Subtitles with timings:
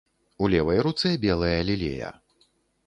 [0.45, 2.13] У левай руцэ белая лілея.